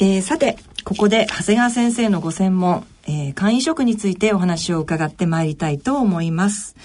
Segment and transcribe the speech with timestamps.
[0.00, 6.76] えー、さて、ここで長谷川先生のご専門、えー、肝移植についてお話を伺ってまいりたいと思います。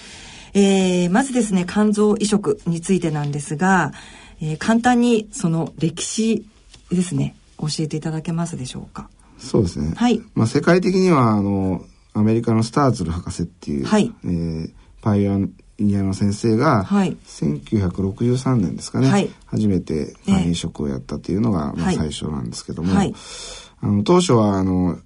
[0.52, 3.92] えー、まずですね、肝臓移植についてなんですが、
[4.40, 6.44] えー、簡単にその歴史
[6.90, 9.08] ですね、教えていただけますでしょうか？
[9.38, 9.94] そうですね。
[9.96, 10.20] はい。
[10.34, 11.84] まあ世界的には、あの、
[12.14, 14.70] アメリカのスターズル博士っていう、はい、えー、
[15.02, 15.38] パイオ
[15.78, 23.14] ニアの先生が、はい、1963年ですかね、はい、初めて肝移植をやったっていうのが、まあ、最初なんですけども、はい、
[23.80, 24.98] あの当初はあの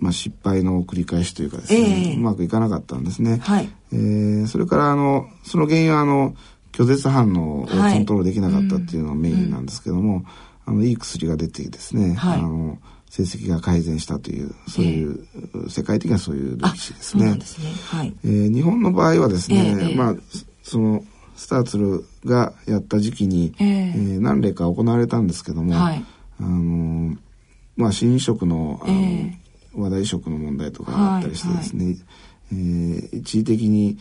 [0.00, 3.36] まあ、失敗の繰り返しというかですね、えー、うまくいかなかったんですね。
[3.42, 6.34] はい、えー、それからあのその原因はあの
[6.72, 10.26] 拒絶反応をコントロールできなかったっていうのがメインなんですけども、はいうん、
[10.64, 12.78] あのいい薬が出てですね、はい、あの
[13.10, 17.38] 成績が改善したというそういう、えー、世界的にはそういう歴史ですね。
[17.42, 17.66] すね。
[17.86, 20.14] はい、えー、日本の場合はですね、えー、まあ
[20.62, 21.04] その
[21.36, 26.04] スターツルがやった時期に、えー、えー、何例か行われたんですけども、はい、
[26.40, 27.16] あの
[27.76, 29.40] まあ新移植のあの、えー
[29.74, 32.02] 話題食の問題とかあったりしてですね、はいはい、
[32.52, 33.98] えー、一時的に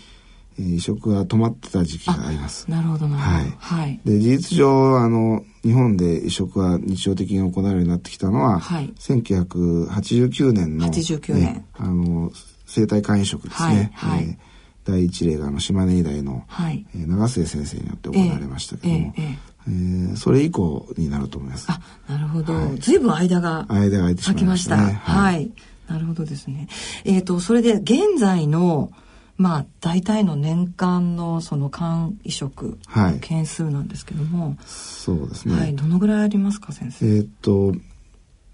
[0.59, 2.69] 移植が止まってた時期があります。
[2.69, 3.07] なるほど。
[3.07, 3.53] はい。
[3.57, 12.31] はい、で事実上あの日本で移植が日常的に行われるようになってきたのは、はい、1989年の、89年、ね、あの
[12.65, 13.91] 生体肝移植ですね。
[13.95, 14.17] はい。
[14.17, 14.49] はい、えー
[14.85, 21.67] 第一例があの島根医大の、はい、えー、長末先生によって行われましたけども、えーえーえー、それ以降になると思います。
[21.69, 22.55] あ、なるほど。
[22.55, 25.51] はい、ずいぶん間が間が空いてしまいました、ね、はい、はい
[25.89, 26.67] なるほどですね。
[27.03, 28.91] えっ、ー、と、それで現在の、
[29.39, 35.57] まあ、大体の年間のその肝移植の件数なんですけども、はい、そうですね。
[35.57, 37.05] はい、どのぐらいありますか、先生？
[37.05, 37.73] えっ、ー、と、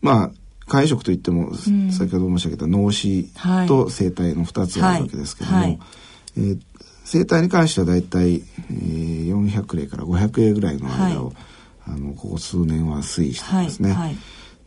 [0.03, 0.31] まあ、
[0.69, 3.31] 肝移植といっても、うん、先ほど申し上げた脳死
[3.67, 5.65] と生体の2つあるわけですけども、はい。
[5.65, 5.79] はい、
[6.37, 6.59] えー、
[7.03, 11.33] 生体に関しては大体、えー、400例から500例ぐらいの間を、
[11.87, 14.17] あのここ数年は推移してますね。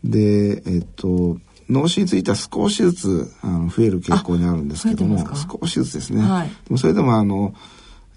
[0.02, 5.18] で、えっ、ー、と脳死については少しずつあの増える傾向にあるんですけども
[5.61, 7.55] 少しずつですね、はい、でもそれでもあの、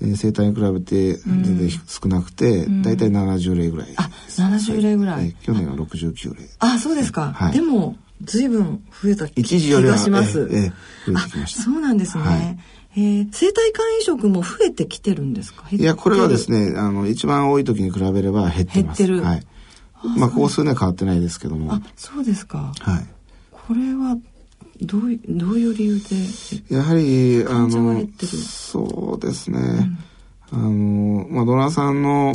[0.01, 9.41] えー、生体に比べて全然少なくて、大体70例ぐらい、あ70例ぐらい、えー、去年は69例あそうですか、はい、でも随分増えた気
[9.71, 10.47] がします。
[10.51, 10.71] ええ
[11.07, 11.63] 増えてきました。
[11.63, 12.23] そうなんですね。
[12.23, 12.59] はい、
[12.97, 15.65] えー、生体肝移植も増えてきてるんですか？
[15.71, 19.07] いや、これはですね、あの、一番多い時に比べれば減ってます。
[19.07, 19.23] 減ってる。
[19.23, 19.47] はい。
[20.17, 21.73] まあ、ここ数年は変わってないですけども。
[21.73, 22.71] あ、そうですか。
[22.79, 23.07] はい。
[23.71, 24.17] これは
[24.81, 26.01] どうどういう理由
[26.67, 29.95] でやはりあのそうですね、
[30.51, 32.33] うん、あのまあドナーさんの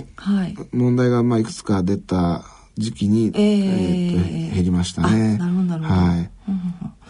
[0.73, 2.43] 問題がまあいくつか出た
[2.79, 5.37] 時期に、えー、えー、と減りましたね。
[5.37, 5.79] なるほど。
[5.79, 6.31] はい。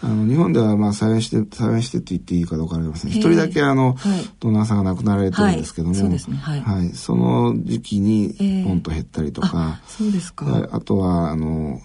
[0.01, 3.11] あの日本ではまあ再演して再演してって言っていいかどうかわかりません。
[3.11, 6.17] 一人だけあの、はい、ドナーさんが亡くなられてるんですけども、はい、ね。
[6.17, 6.61] はい。
[6.61, 10.67] はい、その時期にポンと減ったりとか、えー、そうですか。
[10.73, 11.79] あとはあの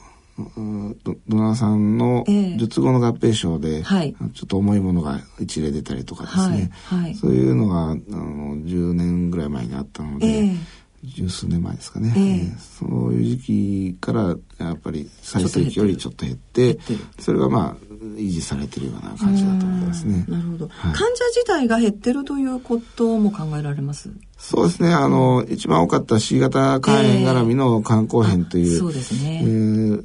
[1.28, 2.24] ドナーさんの
[2.56, 10.56] 術後の合併症で、えー、ちょっと重いものが一例出たりとかですね、はいはい、そういうのがあの10年ぐらい前にあったので、えー、
[11.04, 16.78] 十数年前ですかね、えー、そういう時期からやっぱり最盛期よりちょっと減って
[17.18, 20.24] それがまあ維持されてるような感じだと思いますね。
[20.26, 24.10] なるほど、はい、患者自体が減ってるということも考えられます？
[24.36, 24.92] そうですね。
[24.92, 29.42] あの、一番多かった C 型肝炎絡みの肝硬変という、えー、そうですね。
[29.44, 30.04] えー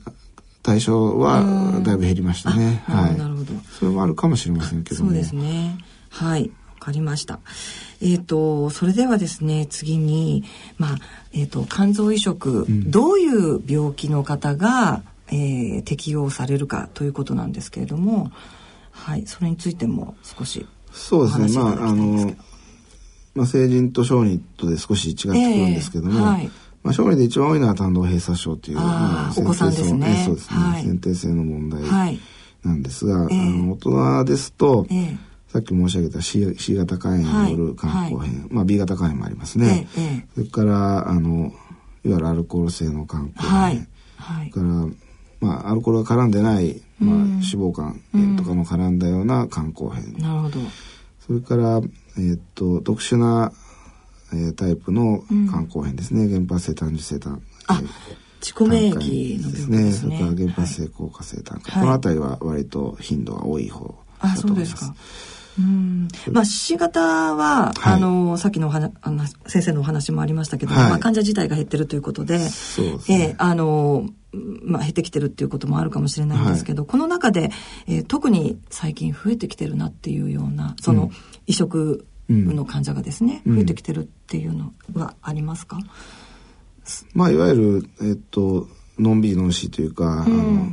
[0.67, 2.83] 対象はだいぶ減りましたね。
[2.87, 3.17] はい。
[3.17, 3.53] なるほど。
[3.79, 5.77] それもあるかもしれませんけどそうですね。
[6.09, 6.51] はい。
[6.79, 7.39] わかりました。
[8.01, 10.43] えっ、ー、と、それではですね、次に、
[10.77, 10.97] まあ、
[11.31, 18.29] えっ、ー、と、肝臓移植、うん、どういう病気の方が、えー、適用されるかということなんですけれども、
[18.91, 21.63] はい、それについても少しそうですね。
[21.63, 22.35] まあ、あの、
[23.35, 26.51] まあ、成人と小児とで少し違ってくるんですけども、えーはい
[26.87, 30.23] まあ、将来で一番多いのは胆道閉鎖症という、まあ、お子さんですね。
[30.25, 31.81] そうですね、はい、先天性の問題
[32.63, 35.17] なんですが、はい、あの大人ですと、えー、
[35.49, 39.89] さっき申し上げた C, C 型肝炎による肝硬変、はい、まあ B 型肝炎もありますね。
[39.97, 41.51] えー、それからあの
[42.05, 44.87] いわゆるアルコール性の肝硬変、はい、それから
[45.41, 50.13] まあアルコールが絡んでない、まあ、脂肪肝炎とかも絡んだような肝硬変。
[50.19, 50.59] なるほど。
[51.19, 51.81] それから
[52.17, 53.51] えー、っと特殊な
[54.33, 57.41] えー、タイプの肝硬変ですね、うん、原発性胆汁性胆。
[57.67, 57.81] あ、
[58.41, 59.91] 自己免疫のですね。
[59.91, 61.59] それから原発性硬化性胆。
[61.59, 64.91] 管、はい、この辺りは割と頻度が多い方だと思います。
[65.59, 66.07] うん。
[66.31, 67.01] まあ、C 型
[67.35, 77.49] は、はい、あのさっきのあの先生のお話もありましたけど、はい、まあ、患者自体が減ってるということでそえー、あのまあ、減ってきてるっていうこともあるかもしれないんですけど、はい、この中で、
[77.87, 81.09] えー、特に最近増えてきてるなっていうようなその
[81.47, 85.79] 移植の患者がですね、うん、増えてきてるっていうのはありますか、
[87.13, 88.67] まあ、いわゆる、えっと、
[88.99, 90.67] のんびりのんしというか、うん、あの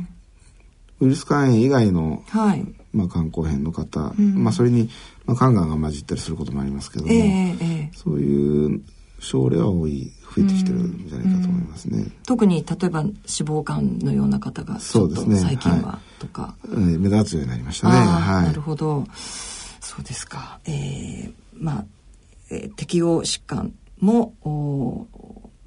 [1.01, 4.89] ウイルス肝炎以外の、はい、まあ、肝硬変の方、うん、まあ、それに、
[5.25, 8.81] まあ、肝がんが混じったりすることもありますけども、えーえー、そういう
[9.19, 11.99] 症例は多い増えてきてるんじゃないかと思いますね。
[11.99, 15.37] うん、特に例えば脂肪肝のような方がそうですね。
[15.37, 17.95] 最近は、はい、とか、目立つようになりましたね。
[17.95, 19.05] はい、なるほど。
[19.79, 20.59] そうですか。
[20.65, 21.33] えー、
[21.65, 21.85] まあ、
[22.51, 25.07] えー、適応疾患もお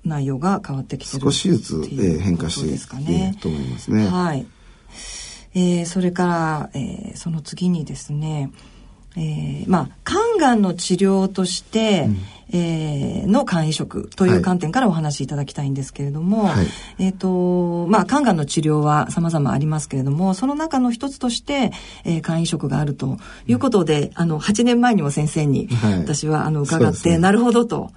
[0.05, 4.07] 内容が変わってきてる少しずつ、えー、変化していると思いますね。
[4.07, 4.47] はい。
[5.55, 8.53] えー、それから、えー、その次にですね、
[9.19, 12.19] えー、まあ肝がんの治療として、うん、
[12.53, 16.67] えー、の肝移植という観点からお話しいただきたいんですけれども、はい、
[17.01, 21.73] えっ、ー、とまあ肝がんの治療は様々ありますけれどもその中の一つとして、
[22.05, 23.19] えー、肝移植があると
[23.49, 27.91] いうことで、うん、あの8年前にも先生に、はい、私はあの伺って、ね、なるほどと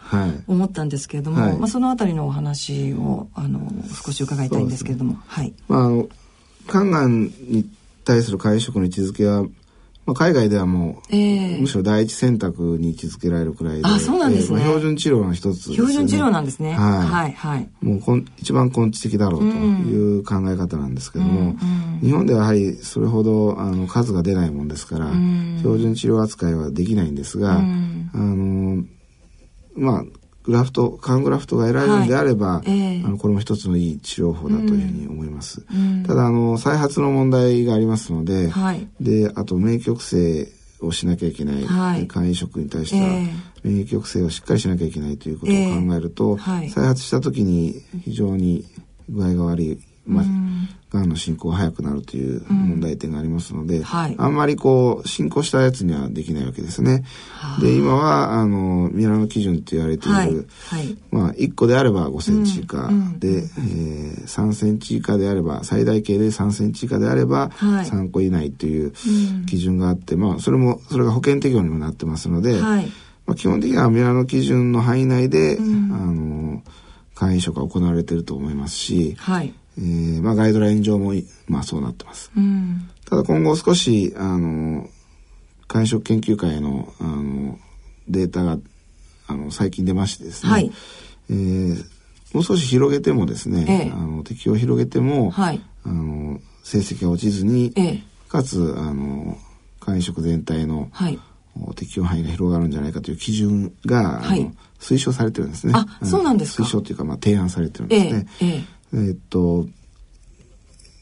[0.48, 3.72] 思ったんですけれども、はい、まあ、そのあたりのお話をあの
[4.04, 5.14] 少し伺いたいんですけれども。
[5.14, 6.10] ね、はい、まあ、あの
[6.68, 7.70] 肝がんに
[8.04, 9.46] 対する肝移植の位置づけは
[10.12, 16.74] まあ、海外ではもう、えー、むしろ第一選択に位置づけられるくらいであそうなんですね、えーまあ、標準治療の一つね、標準治療なんですね。
[16.74, 17.08] はい。
[17.08, 17.70] はいはい。
[17.82, 27.62] もうこん一番根治的だろうという考え方なんですけども、うんうん、日本ではやはりそれほどあの数が出ないもんですから、うん、標準治療扱いはできないんですが、あ
[28.18, 28.84] の
[29.76, 30.06] まあ
[30.44, 32.70] グラフト肝グラフトが得られるんであれば、はい。
[32.70, 40.52] えー、あのこれも一つのいい治療法だというふうに思います、うん、ただあの再発の問題がありますので、はい、であと免疫抑制
[40.82, 43.08] をしなきゃいけない、はい、肝移植に対しては、
[43.64, 48.66] 免疫抑制をしっかりしなきゃいけないということを考えると、えー、再発した時に非常に
[49.10, 49.80] 具合が悪い。
[50.08, 50.26] まあ、
[50.92, 57.06] がんの進行が早くなるという問題点がありますので、うんはい、あんまりこう進行したやつにはできないわけですね。
[57.62, 60.28] で今はあのミラノ基準と言われている、はい。
[60.28, 68.92] はい、まあ1個であれば5センチ以下で、うん、えー、3センチ以下であれば最大形で3センチ以下であれば3個以内という
[69.48, 72.84] 基準があって、まあそれもそれが保険適用にもなってますので、ま
[73.28, 76.64] あ、基本的にはミラノ基準の範囲内で、うん、あの
[77.16, 81.14] 肝移植が行われていると思いますし、はいえー、まあガイドライン上も、
[81.48, 82.32] まあそうなってます。
[82.36, 84.90] うん、ただ今後少し、あの、
[85.68, 87.58] 肝移植研究会の、あの、
[88.08, 88.58] データが、
[89.28, 90.72] あの、最近出ましてですね、はい、
[91.30, 91.86] えー、
[92.34, 99.38] もう少し広げてもですね、ええ、あの適用を広げても、はい、あの成績が落ちずに、ええ、かつあの
[99.82, 101.20] 肝移植全体の、はい、
[101.76, 105.74] 適用範囲が広がるんじゃないかという基準が、はい、推奨されてるんですね。
[105.76, 106.64] あ、そうなんですか。
[106.64, 108.68] 推奨というか、まあ、提案されてるんですね。
[108.94, 109.68] えええっと、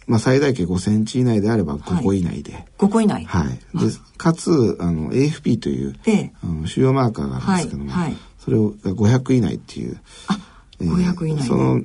[0.10, 2.54] まあ、最大径5センチ以内であれば5個以内で。
[2.54, 3.48] はい、5個以内はい。
[3.78, 10.00] で、かつ、あの、AFP という、ええ、あの主要マーカーがあるんですけども、はいはい、それが500以内っていう。
[10.28, 10.40] あ、
[10.80, 11.82] えー、500以内、その、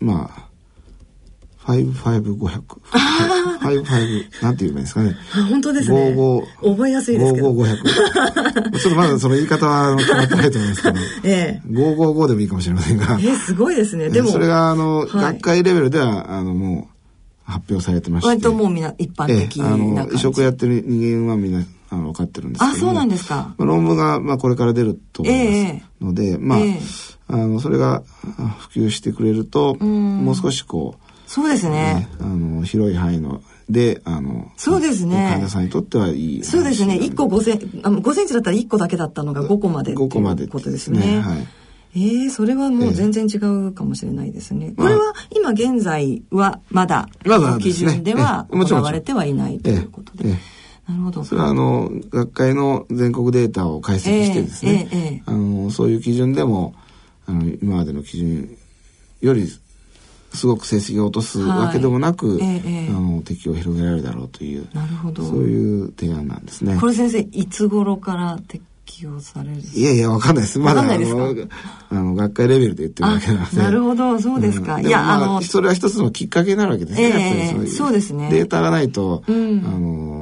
[0.00, 0.45] まあ、
[1.66, 2.62] 55500。
[3.60, 5.16] 55、なんて言えばいいんですかね。
[5.50, 6.14] 本当ですね。
[6.14, 6.70] 55。
[6.70, 7.52] 覚えやすいですけど。
[7.52, 8.78] 55500。
[8.78, 10.98] ちょっとまだその言い方は決まってないと思いますけど。
[11.24, 11.68] ええ。
[11.68, 13.18] 555でもいいかもしれませんが。
[13.20, 14.08] えすごいですね。
[14.10, 14.30] でも。
[14.30, 16.96] それが、あの、学会レベルでは、あの、もう、
[17.50, 18.28] 発表されてまして。
[18.28, 20.00] 割ともうみんな一般的な感じ。
[20.00, 23.54] あの、移植やってる人間はみんな、あの、分かってるんですけどあ、そうなんですか。
[23.56, 28.02] まあ、論文が、まあ、これから出ると思いますので、えー、まあ、えー、あの、それが
[28.58, 31.70] 普及してくれると、もう少しこう、そうですね。
[31.70, 35.30] ねあの、広い範囲の、で、あの、そうですね。
[35.32, 36.44] 患者さんにとってはいい。
[36.44, 36.94] そうですね。
[36.94, 41.00] 1個5センあの5センチだったら1個だけだったのが5個まで5個までことですね。
[41.00, 41.46] ねはい。
[41.96, 44.74] ええー、それはもう全然違うかもしれないですね。
[44.76, 50.34] これは今現在はまだ、まだ基準では行われてはいないということで。
[50.86, 51.24] なるほど。
[51.24, 56.74] それはあの、学会の全国データを解析してですね、えーえー、あの、そういう基準でも、
[57.26, 58.56] あの、今までの基準
[59.20, 59.48] より
[60.36, 65.24] すごく成績を落とすわけでもなく、はいええ、あの適用を広げられるだろうというなるほど。
[65.24, 66.78] そういう提案なんですね。
[66.78, 68.38] これ先生いつ頃から
[68.86, 70.58] 適用されるいやいやわかんないです。
[70.58, 71.36] まだあの
[71.90, 73.56] あの学会レベルで言ってるわけなので。
[73.56, 74.76] なるほどそうですか。
[74.76, 77.52] うん、いや、まあ、あのそれは一つのきっかけになるわけですね。
[77.52, 78.30] えー、そうですね。
[78.30, 79.70] データがないと、うん、あ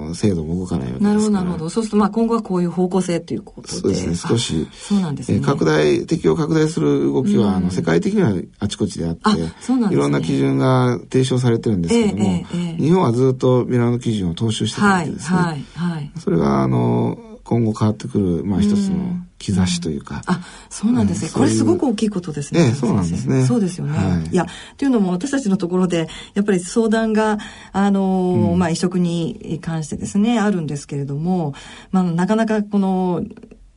[0.09, 1.05] の制度も動かないわけです。
[1.05, 1.71] なるほどなるほど。
[1.71, 3.75] そうするとまあ今後はこういう方向性ということで。
[3.75, 4.15] そうですね。
[4.17, 5.41] 少しそうなんですね。
[5.41, 15.37] 拡大適用拡大する動きは、うん、あの世界的にはあちこちであって、そうなんですね、いろんな基準が提唱されてるんですけども、えーえー、日本はずっとミラノ基準を踏襲してたわけですね。
[15.37, 16.11] はいはいはい。
[16.19, 20.23] それがあの今後変わってくるまあ一つの兆しというか。
[20.27, 22.61] うん、あ、そうなんですね、これすごく大きいことですね。
[22.61, 23.45] ええ、そうなんですね。
[23.45, 23.99] そうですよね。
[23.99, 24.47] はい、いや、
[24.79, 27.39] というのも私たちのところで、やっぱり相談が、
[27.73, 31.55] あの、うん、まあ移植に関してですね、あるんですけれども、
[31.91, 33.23] まあなかなかこの、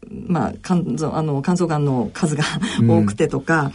[0.10, 2.44] まあ、肝臓、あの、肝臓がんの数が
[2.82, 3.72] 多くてとか、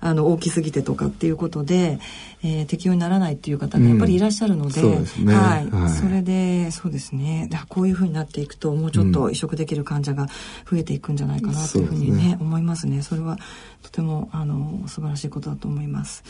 [0.00, 1.98] あの大きすぎてとかっていうことで、
[2.42, 7.48] えー、適用にならないっていう方がやっぱりいらっしゃるので、うんね、はい、はい、それでそうですね。
[7.50, 10.26] だこういうふうになっていくともうちょっと移植できる患者が
[10.70, 13.02] 増えていくんじゃないかなというふうにね、ね、思いますね。
[13.02, 13.38] それは
[13.82, 16.24] とてもあの素晴らしいことだと思います。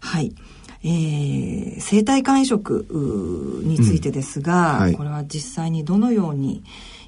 [0.00, 0.34] はい。
[0.84, 2.86] えー、生体肝移植
[3.64, 4.80] についてですが、うん。
[4.80, 6.62] はい、これは実際にどのように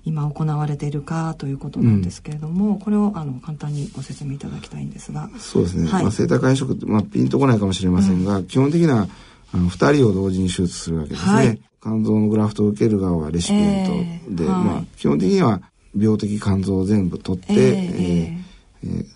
[0.04, 5.28] 今行われているかということなんですけれども、うん、これをあの簡単にご説明いただきたいんですが。
[5.38, 9.08] そうですね、はい、まあ、生体肝移植って、まあ、ピンとこないかもしれませんが、うん、基本的な
[9.52, 15.60] あの2人を同時に手術するわけですね、はい、肝臓のグラフトを受ける側はレシピエントで、えーはい、まあ、基本的には
[15.98, 18.40] 病的肝臓を全部取って、えー、
[18.84, 19.06] えー、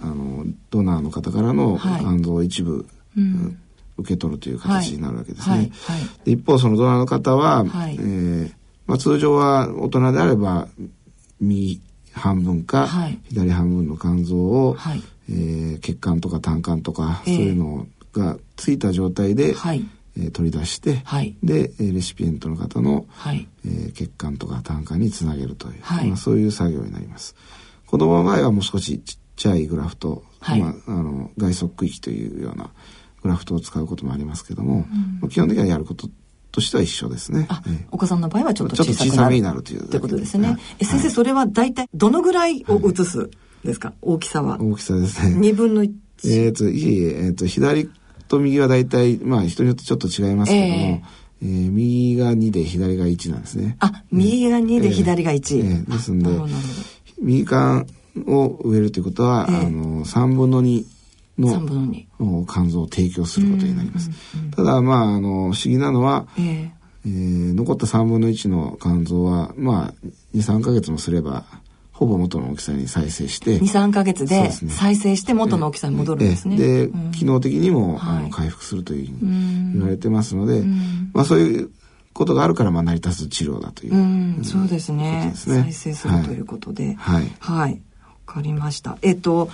[0.00, 3.58] あのドナーの方からの肝臓を一部、うん。
[3.98, 5.54] 受け取るという形になるわけですね。
[5.54, 5.70] はい。
[5.70, 8.52] はい、一方そのドナーの方は、はい、えー、
[8.86, 10.68] まあ、通常は大人であれば
[11.40, 11.80] 右
[12.12, 12.88] 半分か、
[13.28, 19.84] 左半分の肝臓を、はい、えー、血管とか胆管とか、そういうのがついた状態で、はい。
[20.14, 23.48] えー、取り出して、はい、でレシピエントの方の、はい。
[23.64, 26.08] えー、血管とか胆管につなげるという、はい。
[26.08, 27.34] まあ、そういう作業になります。
[27.86, 30.60] 子供の場合はもう少しちっちゃいグラフト、はい。
[30.60, 32.70] まあ、あの外側区域というような
[33.22, 34.86] グラフトを使うこともありますけども、
[35.22, 36.10] うん、基本的にはやること
[36.52, 37.46] としては一緒ですね。
[37.48, 39.88] あ、ええ、お子さんの場合はちょっと小さめになるという。
[39.88, 40.48] ということですね。
[40.48, 43.30] はい、え先生、それは大体どのぐらいを移す
[43.64, 44.60] ですか、はい、大きさは。
[44.60, 45.34] 大きさですね。
[45.36, 45.92] 二分の一。
[46.26, 47.90] えっ、と、いえいえ、えっ、と、左
[48.28, 51.02] と右は大体、まあ人によってちょっと違いますけども、え
[51.42, 53.76] えー、右が2で左が1なんですね。
[53.80, 55.58] あ、右が2で左が1。
[55.58, 56.30] ええですんで、
[57.20, 57.86] 右肝
[58.26, 60.84] を植えるということは、あの、3分の2
[61.42, 64.10] の肝臓を提供することになります。
[64.54, 66.70] ただまああの不思議なのは、えー、
[67.06, 71.44] えー、残った3分の1の肝臓はまあ23か月もすれば
[71.92, 76.56] ほぼ元の大きさに再生して23か月で再生して元の大きさに戻るんですね。
[76.56, 80.62] で、うん、機能的にも、あの回復するというふうに言われてますので、
[81.12, 81.70] まあそういう
[82.12, 86.94] ことがあるからまあ成り立つ治療だという、うん、そうですね、ね、再生するということで。
[86.94, 87.78] はい、はい、わ、
[88.26, 88.98] かりました。
[89.02, 89.50] えっと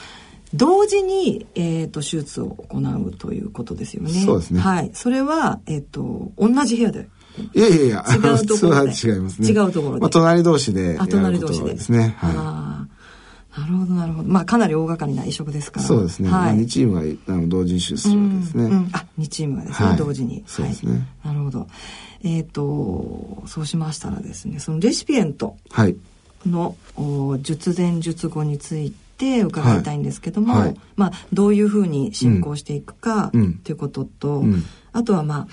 [0.55, 4.11] 同時に、えっ、ー、と、手術を行うということですよね。
[4.11, 4.61] そうですね。
[4.61, 4.91] はい。
[4.95, 7.09] それは、えっ、ー、と、同じ部屋で。
[7.55, 8.93] いやいやいや、違うところで。
[8.93, 9.49] 違いますね。
[9.49, 10.01] 違うところで。
[10.01, 10.97] まあ、隣同士で。
[10.99, 11.75] あ、隣同士で。
[11.75, 12.15] ですね。
[12.19, 12.35] はい。
[12.35, 14.29] なるほど、なるほど。
[14.29, 15.87] まあ、かなり大掛かりな移植ですから。
[15.87, 16.31] そうですね。
[16.31, 18.65] はい、2チームがあの同時に手術するわけですね。
[18.65, 20.45] うんうん、あ、2チームがですね、はい、同時に。
[20.47, 21.07] そうですね。
[21.25, 21.67] なるほど。
[22.23, 25.57] えっ、ー、と、そうしましたらですね、そのレシピエント
[26.47, 30.69] の、はい、術前術後について、て伺いたいんですけども、はい。
[30.69, 33.31] はい、まあ、どういうふうに進行していくか
[33.65, 35.49] ということと、うん、あとはまあ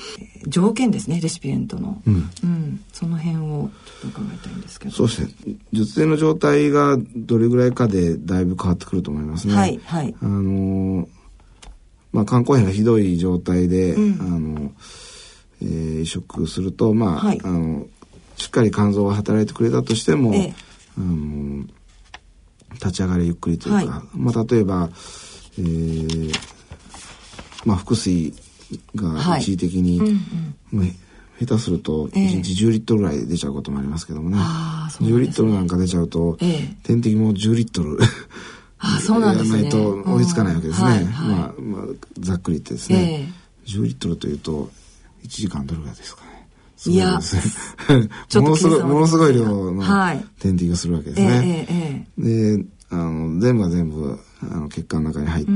[0.47, 4.91] 条件ですねレシピエントの、うん、うん、その辺をちょっと伺いたいんですけど。
[4.91, 5.55] そうですね。
[5.73, 9.55] 術前の状態がどれぐらいかでだいぶ変わってくると思いますね。
[9.55, 11.07] はい、はい、あの
[12.13, 14.71] まあ、肝硬変がひどい状態で、うん、あの
[15.61, 17.87] えー、移植するとまあはい、あの
[18.37, 20.53] しっかり肝臓が働いてくれたとしても、ええ、
[20.97, 21.65] あの
[22.75, 24.89] 立ち上がりゆっくりというか、はい、まあ、例えば、
[25.57, 26.33] えー、
[27.65, 28.33] まあ、腹水
[28.95, 30.79] が一時的に、はいうん。
[30.79, 30.95] うん、
[31.39, 35.11] 下手すると1日10リットルぐらい出ちゃうこともありますけどもね,、えー、ね。
[35.11, 37.99] 10リットルなんか出ちゃうと、えー、点滴も10リットル。
[38.77, 41.85] あそうなんですね、やらないと追いつかないわけですね、はいはい、まあ、まあ、
[42.19, 43.31] ざっくり言ってですね、
[43.65, 44.69] えー、10リットルというと
[45.23, 46.24] 1時間どれぐらいですか？
[46.89, 46.95] ね。
[46.95, 47.19] いや、
[48.41, 49.83] ものすごい、ものすごい量の
[50.39, 51.65] 点滴をするわけですね。
[51.67, 55.51] ええええ、で、あの、全部が全部、あの、血管の中に入って、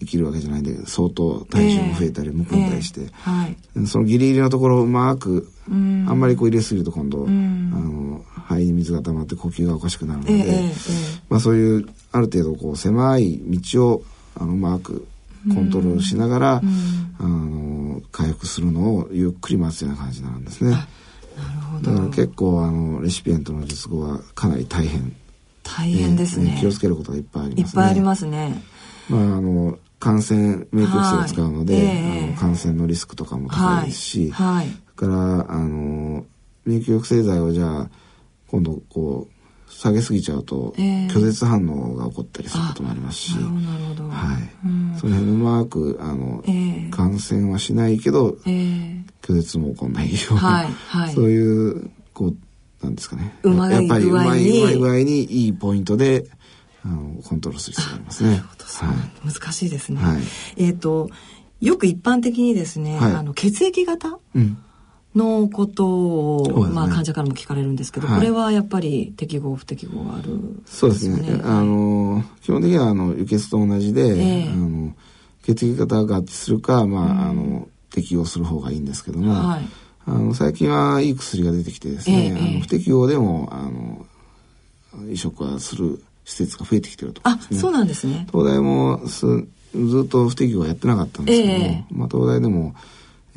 [0.00, 10.72] 生きるわけじゃないんで、相当体重も増えたり、むくんだりして、はい、そのギリギリのところをうまく、あんまりこう入れすぎると今度、あの、肺に水が溜まって呼吸がおかしくなるので、
[11.28, 14.02] まあそういう、ある程度こう、狭い道を、
[14.34, 15.06] あの、うまく
[15.54, 16.62] コントロールしながら、
[17.18, 20.70] あの回復するのをゆっくり待つような感じなんですね。
[20.70, 20.86] なる
[21.60, 21.90] ほど。
[21.90, 25.14] だから結構あのレシピエントの術後はかなり大変。
[25.62, 27.62] 大変ですね、気をつけることがいっぱいありますね。
[27.62, 28.62] いっぱいありますね。
[29.08, 36.24] まああの感染免疫薬を使うので、えー、あの感染のリスクとかも高いですし、はい、それからあの
[36.64, 37.90] 免疫抑制剤をじゃあ
[38.48, 39.35] 今度こう
[39.68, 52.36] 下げすぎちゃうと、えー、拒絶反応が起こったりすることもありますし、はい、その辺うまくあの、えー、感染はしないけど、えー、拒絶も起こらないような、はいはい、そういうこう
[52.82, 53.36] なんですかね。
[53.42, 56.26] うまやっぱりうまいうまい具合にいいポイントで
[56.84, 58.30] あのコントロールする必要がありますね。
[58.30, 58.94] は
[59.24, 60.00] い、難しいですね。
[60.00, 60.20] はい、
[60.56, 61.10] えっ、ー、と
[61.60, 64.62] よく一般的にですね、はい、あの血液型、うん
[65.16, 71.40] のことを、ね、まあ患者からも聞かれるんですけど、はい、これはやっぱり適合不適合がある、ね、そうですね。
[71.42, 74.94] あの基本的にはあの輸血と同じで、えー、あの
[75.42, 79.62] 血液型が合致するか、まあ、うん、あの適用する方がいいんですけども、はい、
[80.06, 84.06] あの最近はいい薬が出てきてですね、えー、あの不適用でもあの
[85.10, 88.26] 移植はする施設が増えてきてると、ね、あそうなんですね。
[88.30, 89.26] 東大もす
[89.74, 92.74] ずっと不適用はやってなかったんですけども、えー、まあ、東大でも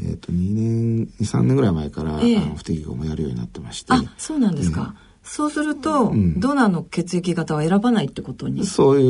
[0.02, 3.94] えっ、ー、と2年23年ぐらい前から、えー、あの不適合もやるようになってまして。
[3.94, 8.64] あそうなんですか、うん、そうすると、うん、ドナーの血液型は選ばないってことに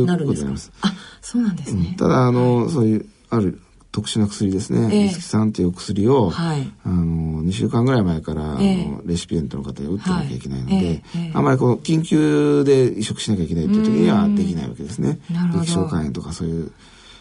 [0.05, 0.77] なるんですか？
[0.81, 3.59] あそうなんですね、うん、ただあの、はい、そういうある
[3.91, 10.85] 特殊な薬ですね、えー、リスキ酸という薬を、はい、あの2週間ぐらい前から、えー、あのレシピエントの方に打ってなきゃいけないので、はい。
[10.85, 15.19] えー、あまりこう緊急で移植しなきゃいけないという時にはできないわけですね。
[15.55, 16.71] 液晶肝炎とかそういう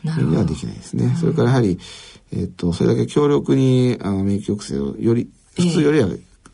[0.05, 1.17] にはできないですね。
[1.19, 1.79] それからやはり
[2.33, 6.09] えっと、それだけ強力にあの免疫抑制をより普通よりは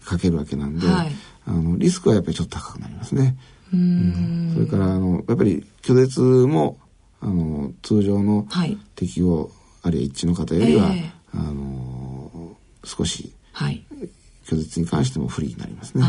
[0.05, 1.13] かけるわけなんで、えーはい、
[1.47, 3.37] あのリスクはやっぱりちょっと高くなりますね。
[3.73, 6.79] うん、それからあのやっぱり拒絶も
[7.21, 8.47] あの通常の
[8.95, 9.51] 適応、はい、
[9.83, 13.85] あるいは一致の方よりは、えー、あの少し、はい、
[14.47, 16.03] 拒絶に関しても不利になりますね。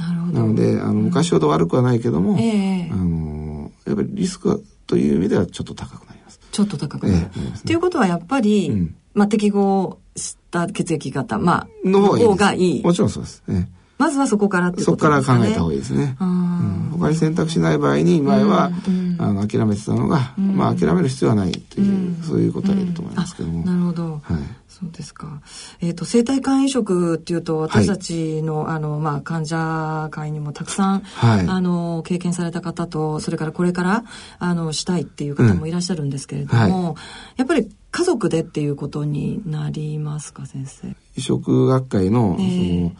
[0.00, 0.40] なるほど。
[0.40, 6.21] なのであの昔ほど悪くはないけども、えー、あのやっぱりリスクという意味ではちょっと高くなります。
[6.52, 7.26] ちょっと高くなる。
[7.26, 12.82] と、えー、いうことはやっぱり、うんまあ、適合した血液型、まあ、の方がいい。
[12.82, 13.42] もちろんそうです。
[13.48, 15.22] ええまずはそこからってことですね。
[15.22, 16.16] そこから考えた方がいいですね。
[16.20, 23.64] うん、他に選択しない場合に、前は、うんうん、あの諦めてたのが、うん、まあ諦める必要はないという、そういうことは言えると思いますけども。
[23.64, 24.20] なるほど。
[24.24, 24.62] はい。
[24.66, 25.40] そうですか。
[25.80, 34.04] えっ、ー、と、生体肝移植っていうと、私たちの、はい、あの、まあ、患者会にもたくさん、はい、あの、経験された方と、それからこれから、
[34.38, 36.94] あの、したいっていう方もいらっしゃるんですけれども、はい、
[37.36, 40.96] やっぱり家族でっていうことになりますか、先生？
[41.16, 42.92] 移植学会の、えー、その、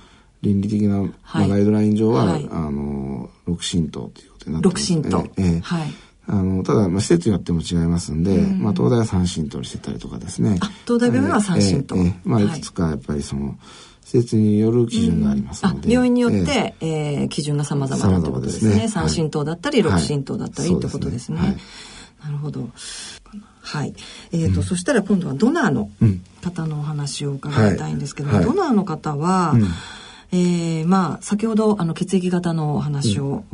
[0.42, 5.02] 倫理的な、まあ、ガイドライン上は、はい、あの六神道ということになってます、ね。
[5.02, 5.32] 六神道。
[5.37, 5.92] えー、はい。
[6.28, 10.58] あのただ、まあ、施設によっても違いますんで、うん、まあ、東大は三神道にしてたりとかですね。
[10.87, 11.96] 東大病院は三神道。
[11.96, 12.49] えー、えー、まあ、い。
[12.49, 13.56] くつかやっぱりその、
[14.04, 18.88] 施設による基準がありますので、うん、病院によって、えー、えー、基準が様々なってことですね。
[18.88, 21.38] 三神道だったり、六神道だったり、ってことですね。
[21.38, 21.56] はい、
[22.25, 22.69] なるほど。
[23.62, 23.95] はい。
[24.32, 25.90] えっ、ー、と、うん、そしたら今度はドナーの
[26.43, 29.69] 方のお話を伺いたいんですけど、はい、ドナーの方は、うん
[30.32, 33.45] えー、まあ先ほどあの血液型のお話を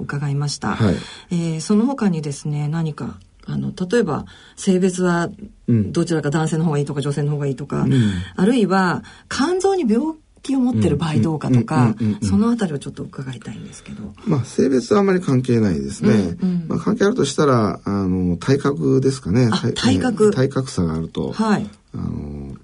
[0.00, 0.94] 伺いました、うんはい、
[1.30, 4.24] えー、その他にですね何かあの例えば
[4.56, 5.30] 性別は
[5.66, 7.92] どちらか男性の方がいいとか女性の方がいいとか、うん、
[8.36, 14.14] あるいは肝臓に病気を持ってる場合どうかとか、そのあたりをちょっと伺いたいんですけど。
[14.24, 16.10] まあ、性別はあまり関係ないですね。
[16.12, 16.48] うん。
[16.48, 19.50] うん、まあ、関係あるとしたら、あの、体格ですかね。
[19.74, 20.30] 体格。
[20.30, 21.68] 体格差があると、はい。
[21.92, 22.54] あの、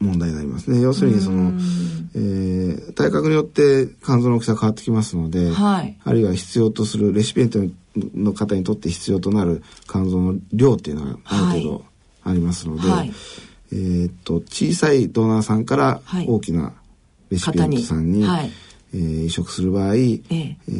[0.00, 0.80] 問題になりますね。
[0.80, 1.52] 要するにその、
[2.14, 7.58] えー、体格によって肝臓の大きさ変わってきますので、はい、あるいは必要とするレシピエント
[8.14, 11.84] の方にとって必要となる肝臓の量っていうのがある程度
[12.24, 13.12] ありますので、はい、
[13.72, 16.72] えー、っと小さいドナーさんから大きな
[17.30, 18.50] レシピエントさんに、はい、
[18.94, 20.72] えー、移植する場合、えー、え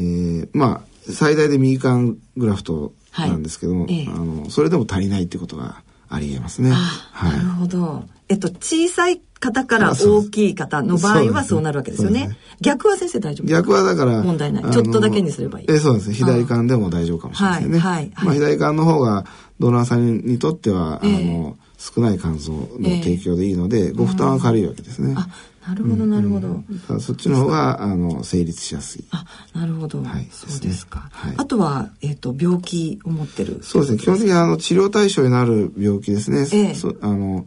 [0.44, 4.04] ー、まあ最大で右肝グラフトなんですけども、はいえ。
[4.04, 6.70] ー、あのそれでも足りないってことがありえますね。
[6.70, 8.04] はい、なるほど。
[8.30, 12.28] えっと、小さい方から大きい方の場合はそうなるわけですよね。
[12.28, 14.72] ね逆は先生大丈夫逆はだから、問題ない。
[14.72, 15.66] ちょっとだけにすればいい。
[15.68, 16.12] えそうです。
[16.12, 17.78] 左肝でも大丈夫かもしれないですね。
[17.80, 18.10] はい。
[18.14, 19.24] はい、まあ、左肝の方が、
[19.58, 22.68] ドナーさんにとっては、えー、あの、少ない肝臓の
[23.02, 25.14] 提供でいいので、えー、ご負担は軽いわけですね。
[25.16, 25.26] あ
[25.66, 26.48] なるほど、なるほど。
[26.48, 29.04] うん、そっちの方が、あの、成立しやすい。
[29.10, 30.02] あ、なるほど。
[30.02, 30.28] はい。
[30.30, 31.10] そうですか。
[31.12, 33.60] はい、あとは、えっ、ー、と、病気を持ってる。
[33.62, 33.98] そうですね。
[33.98, 36.40] 基本的に、あの、治療対象になる病気ですね。
[36.40, 37.46] えー、そあの、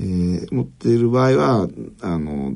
[0.00, 1.68] えー、持っている場合は
[2.00, 2.54] あの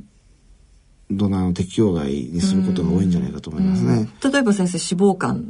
[1.10, 4.08] ドナーの適用外にすることが多いんじゃないかと思いますね。
[4.22, 5.44] 例えば先生脂肪肝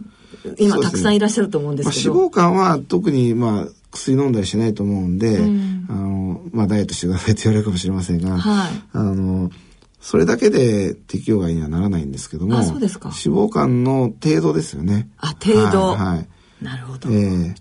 [0.59, 9.50] 今たくさんいらっしゃると思うんですけど、ねまあ、脂肪肝は特にまあ薬飲んだりしないと思うんで、うん、あのまあダイエットしてくださいって言われるかもしれませんが、はい、あの
[10.00, 15.09] それだけで適用外にはならないんですけども、脂肪肝の程度ですよね。
[15.18, 16.16] あ程度、はい、は
[16.61, 17.09] い、なるほど。
[17.09, 17.54] えー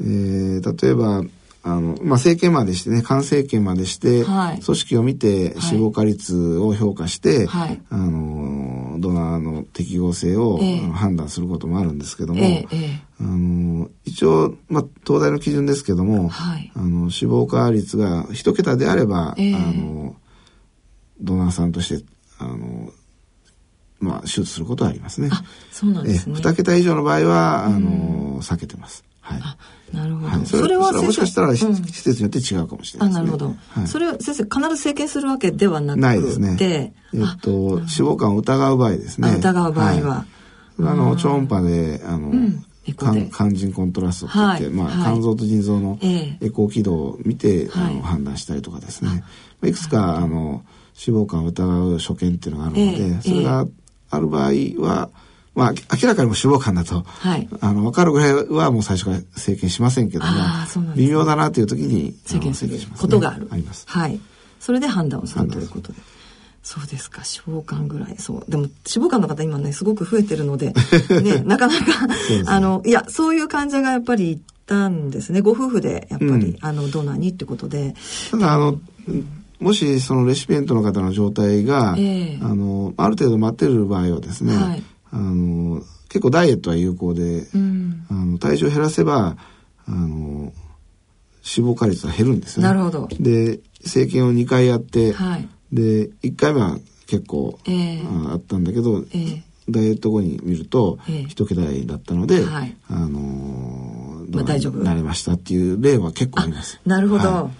[0.00, 1.24] えー、例えば
[1.62, 20.16] あの、まあ、生検までしてね、肝生検までして、はい、組織を見て脂肪化率を評価して、はい、あの、ドナーの適合性を、えー、判断することもあるんですけども、えー、あの一応、まあ、東大の基準ですけども、はい、あの脂肪化率が一桁であれば、えー、あの、
[21.20, 22.04] ドナーさんとして、
[22.38, 22.90] あの、
[24.00, 25.28] まあ、手術することはありますね。
[25.32, 25.42] あ、
[25.72, 26.36] そうなんですね。
[26.36, 29.04] 2桁以上の場合は、あの、避けてます。
[29.20, 29.40] はい。
[29.92, 36.00] なるほど、はい、それはもしかしたら、施設によって違うかもしれない、ね、あなるほど、はい、それは先生必ず生検するわけではなくて。
[36.00, 36.56] ないですね。
[36.60, 39.34] えっと脂肪肝を疑う場合ですね。
[39.36, 40.26] 疑う場合は、
[40.80, 49.24] あの超音波であの、うん肝腎コントラストって言って、はい、まあ、肝臓と腎臓のエコー軌道を見て、あの判断したりとかですね、
[49.62, 50.64] い、くつかあの
[51.06, 53.66] 脂肪肝を疑う所見っていうのがあるので、それが
[54.10, 55.10] ある場合は、
[55.58, 60.30] まあ、明らかにも脂肪肝だと、はい、あの、分かるぐらいはもう最初から整形しませんけども、
[60.94, 63.48] 微妙だなという時に整形することがある。
[63.50, 63.84] あります。
[63.88, 64.20] はい。
[64.60, 65.98] それで判断をするということで。
[66.62, 67.22] そうですか。
[67.22, 68.16] 脂肪肝ぐらい。
[68.18, 68.44] そう。
[68.48, 70.74] でも脂肪肝の方今ねすごく増えてるので
[71.22, 71.82] ねなかなか
[72.46, 75.40] あのいやそういう患者がやっぱりいたんですね。
[75.40, 77.94] ご夫婦でやっぱり、うん、あのドナーにってことで。
[78.30, 78.78] ただあの
[79.60, 89.36] もしそのレシピエントの方の状態が、えー、あのある程度待ってる場合はですね、はい、あの結構ダイエットは有効で、うん、あの体重を減らせば
[89.86, 90.52] あの
[91.56, 92.64] 脂肪化率は減るんですね。
[92.64, 93.08] なるほど。
[93.18, 106.80] で整形を2回やって、はい、で1回目は結構、えー、あったんだけど、えー、ダイエット後に見ると、えー、一桁台だったので、はい、あのー、まあ、大丈夫なれましたっていう例は結構あります。
[106.84, 107.28] なるほど。
[107.28, 107.50] はい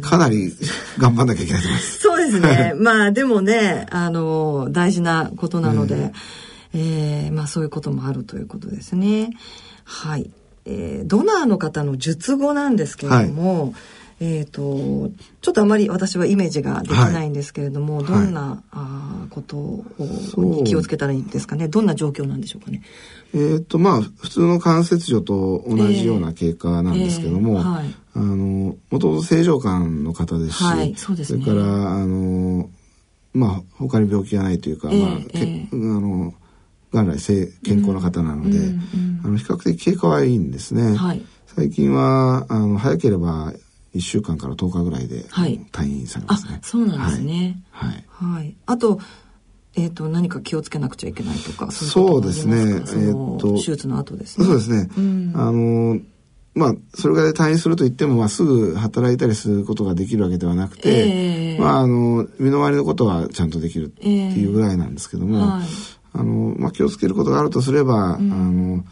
[0.00, 0.52] かなり
[0.98, 1.98] 頑張んなきゃいけないと思います。
[1.98, 2.74] そうですね。
[2.78, 6.12] まあでもね、あの、大事なことなので、え
[6.74, 9.30] えー、まあそういうこともあるということですね。
[9.84, 10.30] はい。
[10.64, 13.74] えー、ドナーの方の術後なんですけれども、はい。
[14.20, 19.84] えっ、ー、とちょっとあまり私はイメージができないんですけれども、はい、どんな、はい、あことを
[20.38, 21.68] に気をつけたらいいんですかね？
[21.68, 22.82] どんな状況なんでしょうかね？
[23.32, 32.68] えっ、ー、とまあ普通の関節除と同じような経過なんですけども、えーえーはい、あのもともと正常感の方ですし、はい、そうですね、それからあの
[33.34, 36.34] まあ他に病気がないというか、えー、まあ、えー、あの
[36.92, 40.96] 元来健康な方なので、うんうんうん、あの比較的経過はいいんですね。
[40.96, 43.52] はい、最近はあの早ければ
[43.94, 46.60] 1週間から10日ぐらいで、はい、退院されますね。
[46.62, 47.62] そうなんですね。
[47.70, 48.04] はい。
[48.08, 48.56] はい。
[48.66, 49.00] あと、
[49.74, 52.56] えっ、ー、と、何か気をつけなくちゃいけないとか、そうですね。
[52.56, 54.46] えっ、ー、と、手術の後ですね。
[54.46, 54.88] そうですね。
[54.96, 56.00] うん、あの、
[56.54, 65.66] まあ、それぐらい退院すると言っても、まあ、すぐ働いたりすることができるわけではなくて、えー、まあ、あの、身の回りのことはちゃんとできるっていうぐらいなんですけども、えーはい、
[66.12, 68.84] あの、まあ、気をつけることがあるとすれば、うん、あの、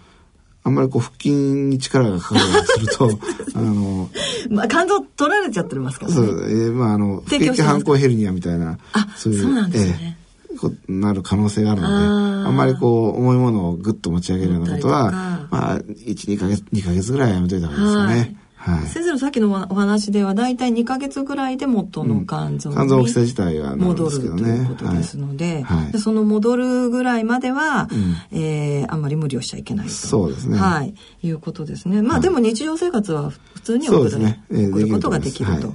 [0.64, 3.08] あんまりこう腹筋に力がかかるすると、
[3.54, 4.10] あの、
[4.50, 6.16] まあ肝臓取られちゃってますからね。
[6.16, 10.18] そう、えー、まああの、不景反抗ヘルニアみたいな、あ、そういう、そうなんですね。
[10.52, 18.36] えー、なる可能性があるので、あんまりこう重いものをぐっと持ち上げるようなことは、まあ、1、2ヶ月、2ヶ月ぐらいやめといた方がいいですよね。
[18.56, 29.92] はい、先生のさっきのお話では大体2か月ぐらいで元の肝臓に、肝臓大きさ自体は戻るということですのではい、その戻るぐらいまでは、うん、えー、あんまり無理をしちゃいけないと。
[29.92, 32.02] そうですね、はい、いうことですね。
[32.02, 35.74] まあ、でも日常生活は普通に送る,、ねえー、送ることができると、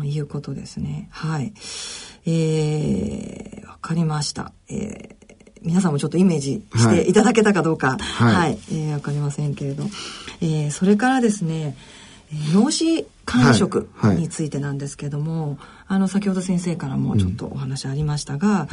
[0.00, 1.08] うん、いうことですね。
[1.10, 1.52] はい。
[2.26, 5.23] えー、わかりました、えー
[5.64, 7.12] 皆さんもちょっとイメージしてい。
[7.12, 9.84] ただけたかどうか、はい、はい、えー、わかりませんけれど、
[10.40, 11.76] えー、それからですね、
[12.52, 18.68] 脳死肝移植についてなんですけども、はいはい、あの先ほど先生からもちょっとお話ありましたが、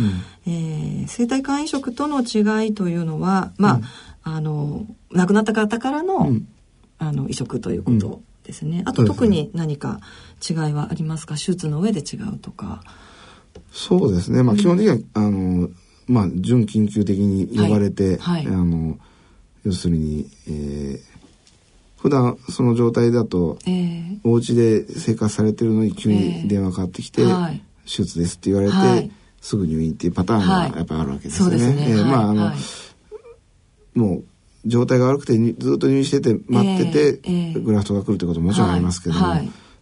[0.46, 3.80] うん、えー、生体肝移植との違いというのはま
[4.24, 6.48] あ、うん、あの亡くなった方からのうん、
[6.98, 8.84] あの移植ということですね。
[8.86, 10.00] あと特に何か
[10.48, 11.36] 違いはありますか？
[11.36, 12.84] 手術の上で違うとか。
[13.72, 15.70] そうですね、まあ、基本的には、あの
[16.08, 18.46] まあ、準緊急的に呼ばれて、はい。
[18.46, 18.98] はい、あの
[19.64, 21.00] 要するに、えー、
[21.98, 31.64] 普段その状態だと、えー、お家で生活されてるのに急に電話かかってきて、えーはい、手術ですって言われて、はい、すぐ入院っていうパターンがやっぱりあるわけですよね。
[31.64, 31.86] はい、ね。
[31.90, 32.52] えー、まああの、
[33.94, 34.24] もう
[34.66, 39.22] 状態が悪くてずっと入院してて待ってて、えー、グラフトが来るってことももちろんありますけども、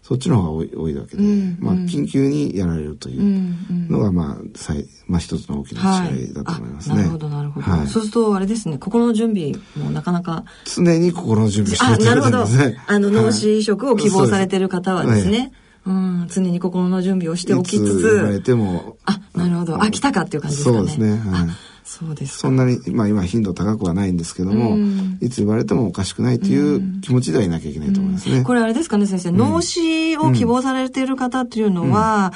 [0.09, 6.95] そっちの方が多い多いわけで、うん、まあ、緊急にやられるというのが、まあ、最、まあ、一つの大きな違いだと思いますね。
[6.95, 7.87] はい、なるほど、なるほど、はい。
[7.87, 10.45] そうすると、あれですね、心の準備もなかなか。
[10.65, 12.47] 常に心の準備してるなるほど。
[12.87, 15.51] あの、脳死移植を希望されてる方はですね。
[15.85, 18.15] うん、常に心の準備をしておきつつ。
[18.15, 18.97] 言われても。
[19.05, 19.79] あ、なるほど。
[19.79, 20.77] あ、来たかっていう感じですかね。
[20.79, 21.11] そうですね。
[21.31, 28.37] はいそうですそんなに、まあ今頻度高くはないんですけども、うん、いつ言われてもおかしくないという気持ちではいなきゃいけないと思いますね。
[28.37, 32.31] うん、これあれですかね先生、脳死を希望されている方っていうのは、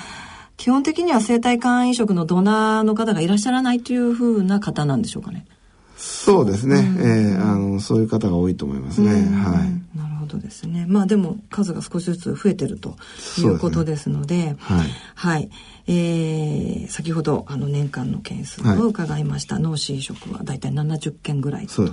[0.58, 5.46] 基本的には生体肝移植のドナーの方がいらっしゃらないというふうな方なんでしょうかね。
[5.98, 6.80] そうですね。
[6.80, 9.12] うん、えー、あのそういう方が多いと思いますね。
[9.12, 9.84] はい。
[10.34, 10.86] ことですね。
[10.88, 12.96] まあでも数が少しずつ増えてると
[13.40, 15.50] いうことですので、でね、はい、はい。
[15.86, 21.84] えー、先ほどあの年間の件数を伺いました、はい、脳死移植はだいたい70件ぐらいと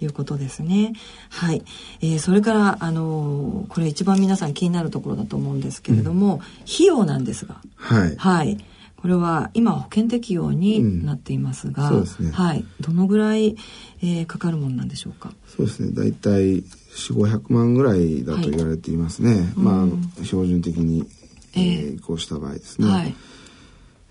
[0.00, 0.92] いうことですね。
[1.30, 1.64] はい。
[2.00, 8.16] えー、それからあのこれ一番皆さん気になるところだと思うんですけれども、うん、費用なんですが、はい。
[8.16, 8.64] はい。
[9.00, 13.56] これは今保険適用になっていますが、うんすね、はい、どのぐらい、
[14.02, 15.32] えー、かかるものなんでしょうか？
[15.46, 15.92] そうですね。
[15.92, 16.62] だいたい
[16.94, 19.30] 四五百万ぐらいだと言われていますね。
[19.30, 19.88] はい、ま
[20.20, 21.06] あ、標準的に、
[21.54, 22.88] えー、移行した場合ですね。
[22.88, 23.14] はい。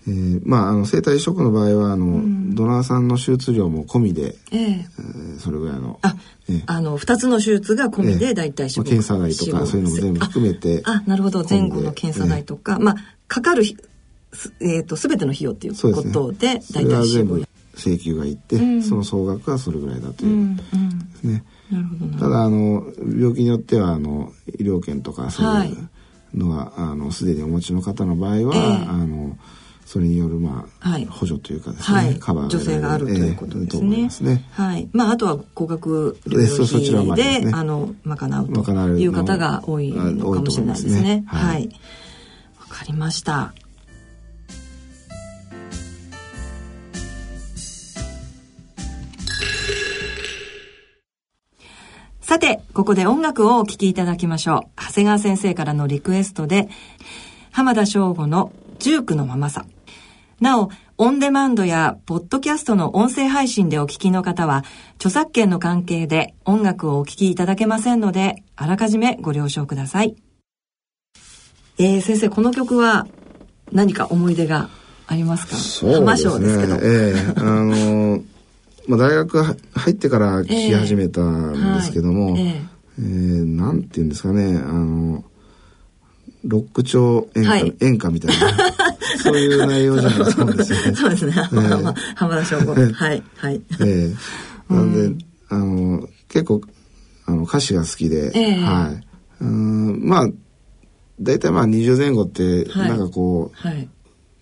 [0.08, 6.16] えー、まああの生体移植の場合はあの、うん、ドナーさんの手術料も込みで、えー、えー、それぐらいのあ、
[6.48, 11.44] えー、あの2つの手術が込みで大体、えー、検査代とかそういうのも全部含めてあなるほど。
[11.48, 12.96] 前後の検査代とか、まあ
[13.28, 13.62] かかる
[14.60, 20.56] えーと、全ての費用っていうことでで、大体全部請求がいって、うん、その総額はそれぐらいだという。
[20.56, 20.62] で
[21.16, 21.44] すね。
[22.18, 25.88] ただあの病気によってはあの医療券とかそういう
[26.38, 29.36] のは、はい、あのすでにお持ちの方の場合は、えー、あの
[29.86, 34.00] それによるまあ、はい、補助というかですね、はい、カバー助成があるということですね。
[34.00, 34.44] えー、すね。
[34.52, 34.88] はい。
[34.92, 41.24] まああとは高額療養費で、ね、あの賄うという方が多いのかもしれないですね。
[41.26, 41.68] はい。
[42.58, 43.52] わ、かりました。
[52.30, 54.60] さて、ここで音楽をお聴きいただきましょう。
[54.80, 56.68] 長谷川先生からのリクエストで、
[57.50, 59.66] 浜田省吾のジュークのままさ。
[60.38, 64.64] なお、オンデマンドやポッドキャストの音声配信でお聴きの方は、
[64.94, 70.14] 著作権の関係で音楽をお聴きいただけませんので、あらかじめご了承ください。
[71.78, 73.08] えー、先生、この曲は
[73.72, 74.68] 何か思い出が
[75.08, 75.56] ありますか？
[75.56, 76.46] そうですね。
[76.46, 76.76] ですけど。
[76.76, 78.29] ええー、あのー
[78.90, 79.56] まあ、大学入
[79.92, 82.54] ってから聞き始めたんですけども、えーはい、
[82.98, 85.24] えー、なんていうんですかねあの
[86.42, 88.72] ロック調演歌はい、演歌みたいな
[89.22, 90.94] そういう内容じゃないと思うんですよね。
[90.94, 91.34] そうですね。
[91.36, 92.72] えー、浜田省吾。
[92.72, 93.22] はい。
[93.36, 93.62] はい。
[93.80, 93.84] ええ。
[94.70, 95.18] ー、なんで、うん、
[95.50, 96.62] あの結構
[97.26, 99.06] あの歌詞が好きで、えー、はい。
[99.42, 100.30] うんまあ
[101.20, 103.88] 大体まあ20前後ってなんかこう、はい、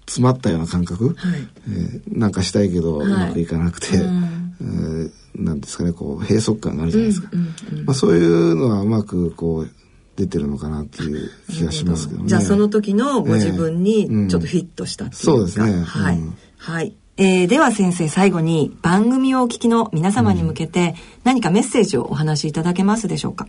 [0.08, 7.42] 詰まったような感覚、はい、えー、なんかしたいけどうまくいかなくて、はい、えー、なんですかねこう閉塞感があるじゃないですか、うんう
[7.76, 9.70] んうん、まあ、そういうのはうまくこう
[10.16, 12.28] 出てるのかなっていう気がしますけどね。
[12.28, 15.84] じゃあその時のご自分にちょっとフィットしたっていうか、えーうん、そうですね。
[15.84, 16.16] はい。
[16.16, 16.96] うん、はい。
[17.18, 23.46] えー、では先生最後に番組をお聞きの皆様に向けて何かメッセージをお話しいただけますでしょうか、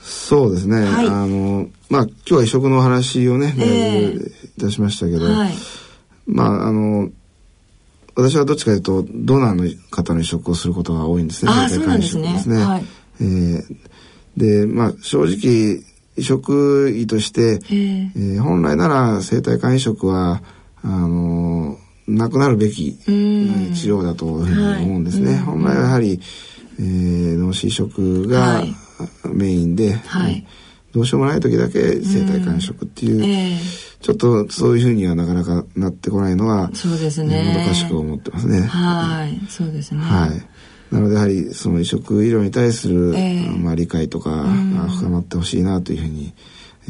[0.00, 0.84] そうですね。
[0.84, 5.52] はい、あの、まあ、今日は移植の話をね、えー、いたしましたけど、はい、
[6.26, 7.10] まあ、あの、
[8.14, 11.52] 私はどっちかというと、ドナーの方の移植をすることが多いんですね。
[11.52, 12.32] あそうなんですね。
[12.32, 12.56] ですね。
[12.64, 12.84] はい、
[13.20, 13.76] えー、
[14.36, 15.82] で、まあ、正直、
[16.16, 20.42] 移植医として、えー、えー、本来なら生体肝移植は、
[20.82, 25.34] あの、なくなるべき治療だと思うんですね。
[25.34, 26.20] はい、本来はやはり、
[26.80, 28.64] えー、脳死移植が
[29.24, 30.46] メインで、はい、
[30.92, 38.62] どうしようもない時だけ生体肝移植っていう、えーちょっとそういうふうにはなかなかなってこないのはそうですねもどかしく思ってますね。
[38.62, 40.00] はいそうですね。
[40.00, 40.30] はい
[40.90, 44.44] なのでやはりその移植医療に対する、えー、まあ、理解とかが
[44.88, 46.32] 深まってほしいなというふうに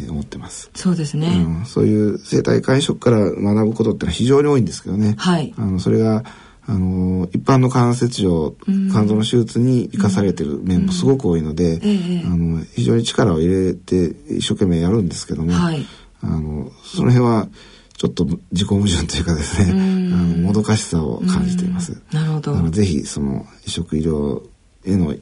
[0.09, 0.71] 思ってます。
[0.77, 5.17] そうですね、うん、そういう生体肝移植から学ぶことってのは非常に多いんですけどね。
[5.19, 5.53] はい。
[5.59, 6.23] あのそれが
[6.71, 8.55] あの一般の関節上、
[8.91, 11.81] 肝臓の手術に生かされてる面もすごく多いので、
[12.27, 15.87] あの非常に力を入れて一生懸命やるんですけども、はい、
[16.21, 17.49] あのその辺は
[17.97, 22.03] ちょっと自己矛盾というかですね、あのもどかしさを感じています。
[22.13, 22.55] なるほど。
[22.69, 24.43] ぜひその移植医療
[24.85, 25.15] への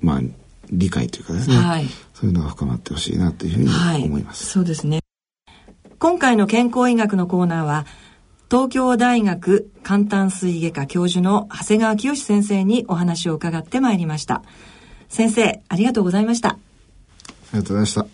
[0.00, 0.20] まあ
[0.70, 4.44] 理解というかですね、はい、そういうのが深まってほしいなというふうに思います。
[4.44, 5.00] はい、そうですね。
[5.98, 7.84] 今回の健康医学のコーナーは
[8.50, 14.42] 東京大学簡単水外科教授の長谷川清先生にお話を伺ってまいりました。
[15.10, 16.50] 先生、ありがとうございました。
[16.50, 16.56] あ
[17.52, 18.06] りがとうございました。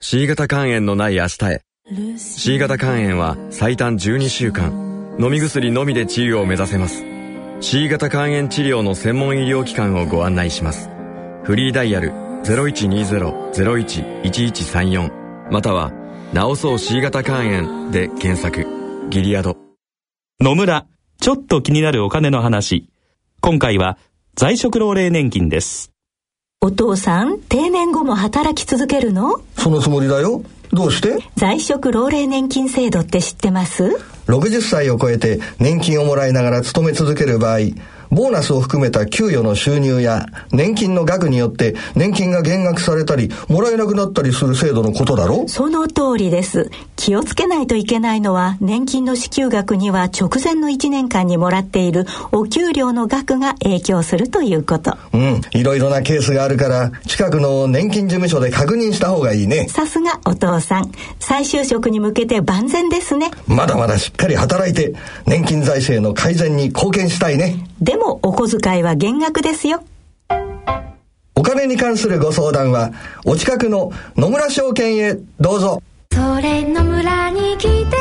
[0.00, 1.62] C 型肝炎のない明日へ
[2.18, 7.02] C 型肝炎は最短12週間飲み薬のみで治癒を目指せます
[7.60, 10.90] C 型肝炎治療の専門医療機関をご案内します
[11.44, 15.10] フリーダイヤル0120-01-1134
[15.50, 15.92] または
[16.32, 18.66] 「なおそう C 型肝炎」で検索。
[19.10, 19.56] ギリアド。
[20.40, 20.86] 野村
[21.20, 22.88] ちょっと気になるお金の話。
[23.40, 23.98] 今回は
[24.34, 25.90] 在職老齢年金です。
[26.60, 29.40] お父さん、定年後も働き続けるの？
[29.58, 30.42] そのつもりだよ。
[30.72, 31.18] どうして？
[31.36, 33.84] 在職老齢年金制度って知ってます
[34.26, 37.58] ?60 歳を超えて年金をもらいながら勤め続ける場合、
[38.12, 46.70] ボーナスを含めた給与の収入や年金の額によって年金が減額されたり、もらえなくなったりする制度のことだろその通りです。
[46.96, 54.98] 気をつけないといけないのは、年金の支給額には直前の1年間にもらっているお給料の額が影響するということ。
[55.14, 59.68] うん、いろいろなケースがあるから、近くの年金事務所で確認した方がいいね。
[59.70, 60.92] さすがお父さん。
[61.18, 63.30] 再就職に向けて万全ですね。
[63.46, 64.92] まだまだしっかり働いて、
[65.26, 67.64] 年金財政の改善に貢献したいね。
[67.80, 69.82] でも、お小遣いは減額ですよ。
[71.34, 72.92] お金に関するご相談は、
[73.24, 75.82] お近くの野村証券へどうぞ。
[76.12, 77.92] それ野村に来てみよう。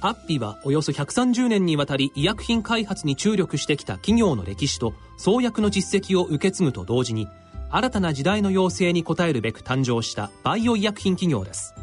[0.00, 7.28] アッピはおよそ130年にわたり医薬品開発に注力してきた企業の歴史と創薬の実績を受け継ぐと同時に、
[7.70, 11.74] 新たな時代の要請に応えるべく誕生したバイオ医薬品企業です。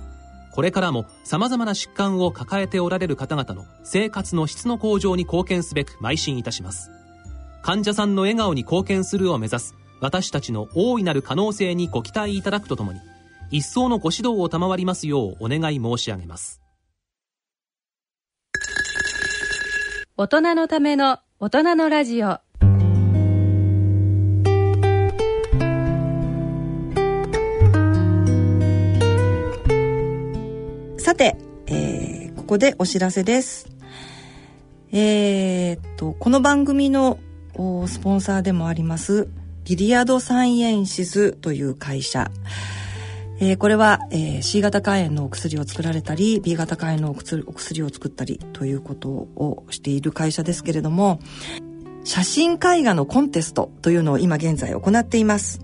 [0.55, 6.89] これからも様々な疾患を抱えておられる方々の生活の質の向上に貢献すべく邁進いたします。
[7.61, 13.01] 患者さんの笑顔に貢献するを目指す私たちの大いなる可能性にご期待いただくとともに、
[13.51, 16.61] 一層のご指導を賜りますようお願い申し上げます。
[20.15, 22.39] 大人のための大人のラジオ。
[31.15, 33.69] さて、えー、ここでお知らせです。
[34.91, 37.19] えー、っと、この番組の
[37.87, 39.29] スポンサーでもあります、
[39.63, 42.29] ギリアドサイエンシズという会社。
[43.39, 51.19] えー、これは、えー、C 型肝炎のお薬を作られたり B 型肝炎のお薬を作ったりということをしている会社ですけれども
[52.03, 55.59] 写真絵画のコンテストというのを今現在行っています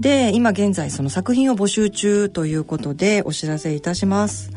[0.00, 4.50] で今現在その作品を募集中ということでお知らせいたします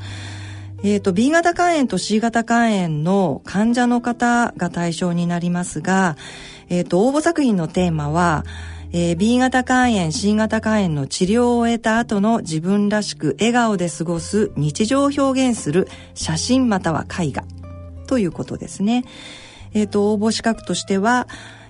[0.83, 6.17] えっ、ー、と B 型肝炎と C 型肝炎の患者の方が対象になりますが、
[6.67, 8.43] えっ、ー、と応募作品のテーマは
[8.95, 17.43] えー、B 型肝炎、C 型肝炎の治療を終えた後の自分らしく笑顔で過ごす日常を表現する写真または絵画
[18.05, 19.03] ということですね。
[19.73, 21.27] えっ、ー、と、応募資格としては、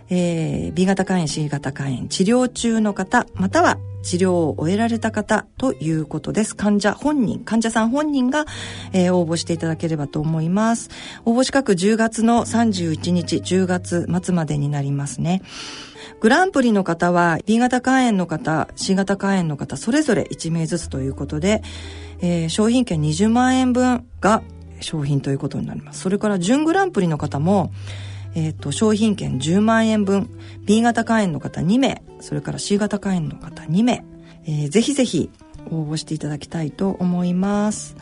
[0.10, 6.56] えー、B 型肝炎、C 型肝炎、治療中の方、または治療を終えられた方ということです。
[6.56, 8.46] 患者本人、患者さん本人が、
[8.92, 10.89] えー、応募していただければと思います。
[11.26, 15.42] 応募資格10月の31日、10月末までになりますね。
[16.20, 21.63] グランプリの方は B 型肝炎の方、C 型肝炎の方、それぞれ1名ずつということで、
[22.22, 24.44] えー、商品券20万円分が
[24.80, 26.02] 商品ということになります。
[26.02, 27.72] それから準グランプリの方も、
[28.36, 30.30] えっ、ー、と、商品券10万円分、
[30.65, 34.04] B 型肝炎の方2名、それから C 型肝炎の方2名、
[34.46, 35.30] えー、ぜひぜひ
[35.69, 37.96] 応募していただきたいと思います。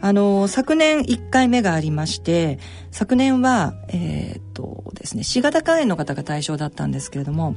[0.00, 2.58] あの、昨年1回目がありまして、
[2.90, 7.56] 昨年は、えー、っとですね、C 型肝炎の方が対象だったんですけれども、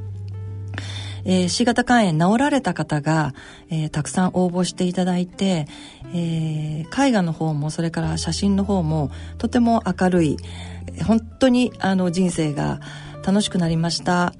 [1.24, 3.34] えー、C 型肝炎治られた方が、
[3.70, 5.66] えー、たくさん応募していただいて、
[6.12, 10.36] えー、絵画の方もそれから写真の方もとても明るい
[11.06, 12.80] 本当にあの人生が
[13.26, 14.32] 楽しくなりました、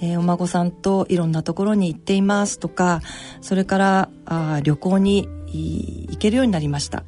[0.00, 2.58] えー、お孫さんといろんなところに行っています。
[2.58, 3.00] とか
[3.40, 5.28] それからあ旅行に
[6.08, 7.04] 行けるようになりました。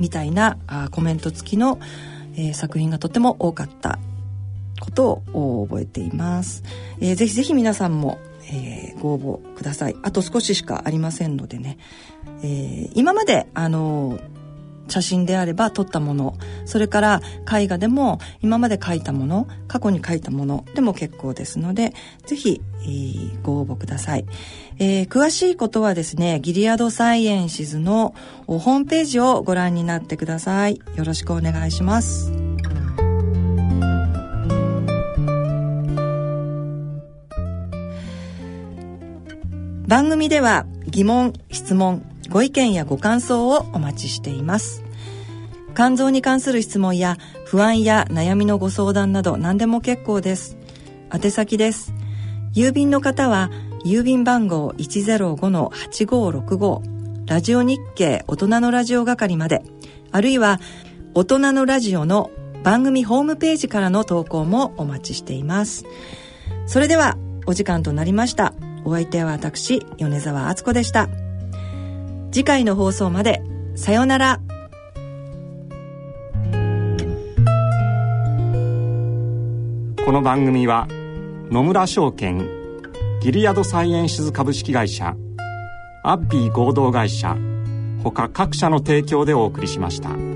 [0.00, 1.78] みたいなあコメント付きの、
[2.34, 3.98] えー、作品がとても多かった
[4.80, 6.62] ことを覚えています。
[7.00, 8.18] えー、ぜひぜひ皆さんも、
[8.54, 9.96] えー、ご応募ください。
[10.02, 11.78] あと少ししかありませんのでね。
[12.42, 14.18] えー、今まで、あの
[14.88, 21.94] 写真であれば撮ったものそれから絵画でも今まで描いたもの過去に描いたものでも結構ですので
[22.26, 24.26] ぜひ、えー、ご応募ください、
[24.78, 28.14] えー、詳しいことはですねギリアドサイエンシズの
[28.46, 32.53] ホームページをご覧になってくださいよろしくお願いします
[39.86, 44.82] 番組では疑問質問ご意見やご感想をお待ちしています。
[45.76, 50.56] 肝臓に関する質問や不安や悩みのご相談など何でも結構です。
[51.12, 51.92] 宛先です。
[52.54, 53.50] 郵便の方は
[53.84, 59.62] 郵便番号105-8565ラジオ日経大人のラジオ係まで。
[60.12, 60.60] あるいは
[61.12, 62.30] 大人のラジオの
[62.62, 65.84] 番組ホームページからの投稿もお待ちしています。
[66.66, 68.54] それではお時間となりました。
[68.84, 71.08] お相手は私米沢敦子でした
[72.30, 73.42] 次回の放送まで
[73.74, 74.40] さようなら
[80.04, 80.86] この番組は
[81.50, 82.46] 野村証券
[83.22, 85.16] ギリアドサイエンシズ株式会社
[86.02, 87.36] アッビー合同会社
[88.02, 90.33] 他各社の提供でお送りしました。